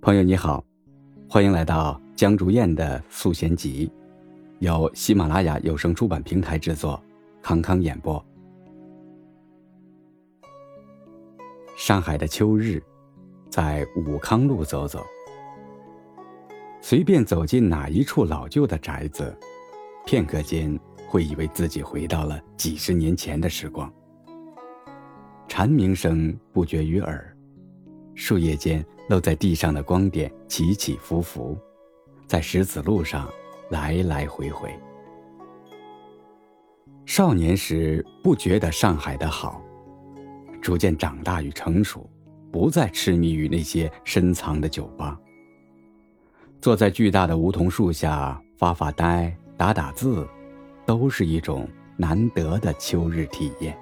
[0.00, 0.64] 朋友你好，
[1.28, 3.90] 欢迎来到江竹燕的素贤集，
[4.60, 7.02] 由喜马拉雅有声出版平台制作，
[7.42, 8.24] 康康演播。
[11.76, 12.80] 上海的秋日，
[13.50, 15.04] 在武康路走走，
[16.80, 19.36] 随便走进哪一处老旧的宅子，
[20.06, 20.78] 片刻间
[21.08, 23.92] 会以为自己回到了几十年前的时光。
[25.48, 27.36] 蝉鸣声不绝于耳，
[28.14, 28.82] 树叶间。
[29.08, 31.56] 露在地上的光点起起伏伏，
[32.26, 33.28] 在石子路上
[33.70, 34.70] 来来回回。
[37.06, 39.62] 少年时不觉得上海的好，
[40.60, 42.08] 逐渐长大与成熟，
[42.52, 45.18] 不再痴迷于那些深藏的酒吧。
[46.60, 50.28] 坐在巨大的梧桐树下发发呆、打打字，
[50.84, 51.66] 都是一种
[51.96, 53.74] 难得的秋日体验。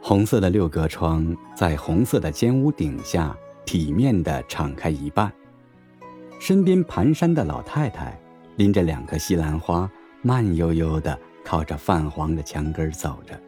[0.00, 3.36] 红色的六格窗在红色的尖屋顶下。
[3.66, 5.30] 体面地敞开一半，
[6.38, 8.18] 身边蹒跚的老太太
[8.56, 9.90] 拎着两颗西兰花，
[10.22, 13.38] 慢悠悠地靠着泛黄的墙根走着，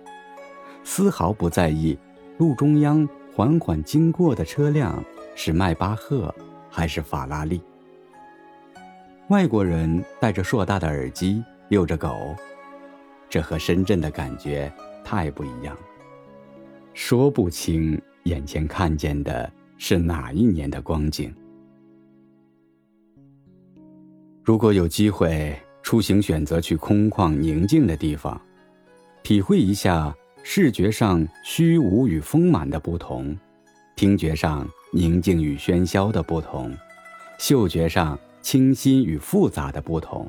[0.82, 1.96] 丝毫不在意
[2.36, 5.02] 路中央缓缓经过的车辆
[5.36, 6.34] 是迈巴赫
[6.68, 7.62] 还是法拉利。
[9.28, 12.34] 外国人戴着硕大的耳机，遛着狗，
[13.30, 14.72] 这和深圳的感觉
[15.04, 15.76] 太不一样，
[16.92, 19.52] 说不清眼前看见的。
[19.78, 21.32] 是哪一年的光景？
[24.44, 28.38] 如果有机会出行，选择去空旷宁静的地方，
[29.22, 33.36] 体会一下视觉上虚无与丰满的不同，
[33.94, 36.76] 听觉上宁静与喧嚣的不同，
[37.38, 40.28] 嗅觉上清新与复杂的不同，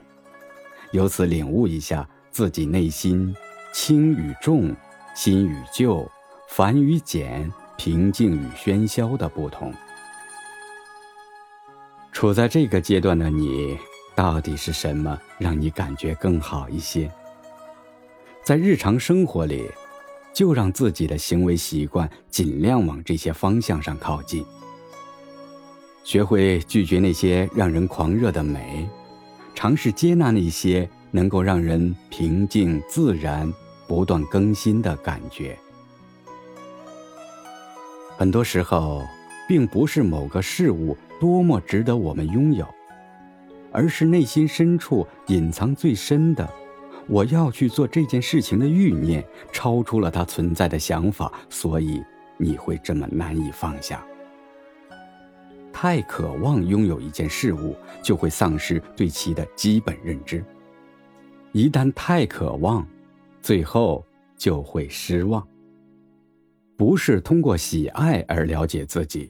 [0.91, 3.36] 由此领悟一下自己内心
[3.73, 4.75] 轻与重、
[5.16, 6.08] 新与旧、
[6.50, 7.52] 繁与简。
[7.80, 9.73] 平静与喧嚣的不同。
[12.11, 13.77] 处在这个阶段的你，
[14.13, 17.09] 到底是什么让你感觉更好一些？
[18.44, 19.72] 在日常生活里，
[20.34, 24.46] 就让自己的行为习惯尽量往这些方向上靠近。
[26.03, 28.90] 学会拒绝那些让人狂热的美，
[29.56, 33.50] 尝试接纳那些能够让人平静、自然、
[33.88, 35.57] 不断更新的感觉。
[38.19, 39.07] 很多时候，
[39.47, 42.68] 并不是某个事物多么值得我们拥有，
[43.72, 46.46] 而是内心深处隐藏最深的
[47.08, 52.03] “我要去做这件事情”的欲念超出了它存在的想法，所以
[52.35, 54.06] 你会这么难以放下。
[55.72, 60.44] 太渴望拥有一件事物，就会丧失对其的基本认知。
[61.53, 62.85] 一旦太渴望，
[63.41, 65.41] 最后就会失望。
[66.79, 69.29] 不是通过喜爱而了解自己，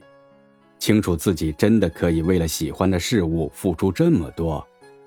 [0.78, 4.64] 清楚自己真的可以为了喜欢的事物付出这么多。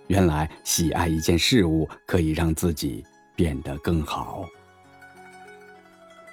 [0.08, 3.02] 原来喜爱一件事物可以让自己
[3.34, 4.46] 变得更好。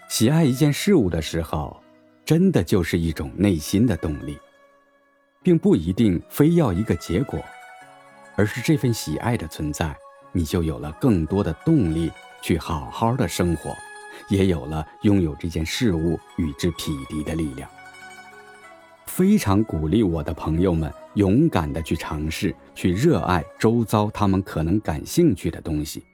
[0.08, 1.80] 喜爱一件事物的时候，
[2.24, 4.36] 真的就是一种内心的动力，
[5.44, 7.38] 并不一定非要一个结果，
[8.34, 9.96] 而是这份喜爱的存在，
[10.32, 12.10] 你就有了更多的动力
[12.42, 13.72] 去好好的生活。
[14.28, 17.68] 也有了拥有这件事物与之匹敌的力量。
[19.06, 26.04] 非常鼓励我的朋友们勇敢地去尝试，去热爱周遭他们可能感兴趣的东西，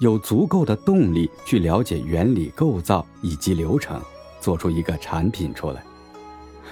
[0.00, 4.00] 有足够的动力去了解原理构造以及流程，
[4.40, 5.82] 做出一个产品出来。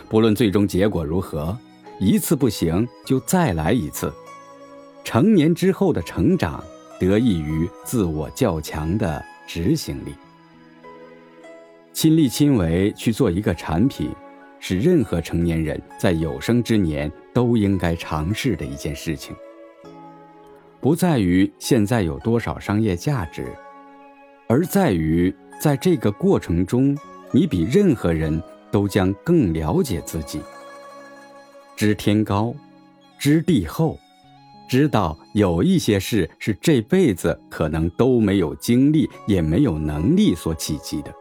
[0.09, 1.57] 不论最终结果如何，
[1.99, 4.13] 一次不行就再来一次。
[5.03, 6.63] 成年之后的成长，
[7.01, 10.15] 得益于自我较强的执行力。
[12.01, 14.11] 亲力亲为去做一个产品，
[14.59, 19.37] 是任何成年人在有生之年都应该尝试的一件事情。
[20.81, 23.55] 不在于现在有多少商业价值，
[24.49, 25.31] 而在于
[25.61, 26.97] 在这个过程中，
[27.33, 30.41] 你比任何人都将更了解自己。
[31.77, 32.55] 知天高，
[33.19, 33.99] 知地厚，
[34.67, 41.15] 知道有一些事是这辈子可能都没有经历，也没有能力所企及的。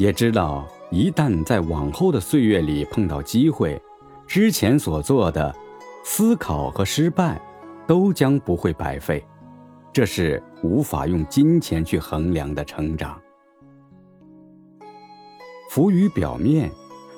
[0.00, 3.78] 也知道，一旦在往后的岁月里碰到机会，
[4.26, 5.54] 之前所做的
[6.02, 7.38] 思考和失败，
[7.86, 9.22] 都将不会白费。
[9.92, 13.20] 这是无法用金钱去衡量的成长。
[15.68, 16.70] 浮于表面，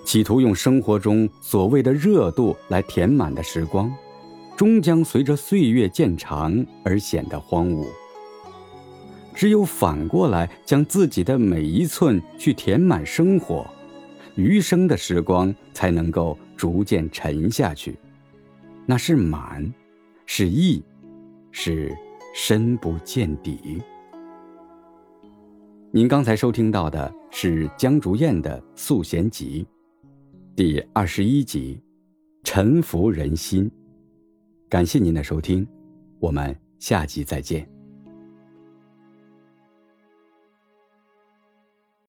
[0.05, 3.95] 企图用生活中所谓的热度来填满的时光，
[4.57, 7.87] 终将随着岁月渐长而显得荒芜。
[9.35, 13.67] 只有反过来，将自己的每一寸去填满生活，
[14.37, 17.97] 余生的时光才能够逐渐沉下去，
[18.87, 19.73] 那是满，
[20.27, 20.83] 是溢，
[21.51, 21.97] 是
[22.35, 23.83] 深不见底。
[25.91, 29.67] 您刚才收听到的是江竹燕的《素弦集》
[30.57, 31.79] 第二十一集
[32.45, 33.65] 《沉浮人心》，
[34.69, 35.67] 感谢您的收听，
[36.19, 37.72] 我们下集再见。